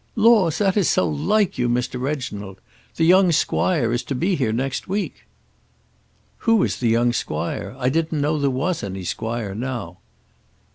"Laws, 0.15 0.57
that 0.57 0.77
is 0.77 0.89
so 0.89 1.07
like 1.07 1.59
you, 1.59 1.69
Mr. 1.69 2.01
Reginald. 2.01 2.59
The 2.95 3.03
young 3.05 3.31
squire 3.31 3.91
is 3.93 4.01
to 4.05 4.15
be 4.15 4.35
here 4.35 4.51
next 4.51 4.87
week." 4.87 5.25
"Who 6.39 6.63
is 6.63 6.77
the 6.79 6.89
young 6.89 7.13
squire? 7.13 7.75
I 7.77 7.89
didn't 7.89 8.19
know 8.19 8.39
there 8.39 8.49
was 8.49 8.81
any 8.81 9.03
squire 9.03 9.53
now." 9.53 9.99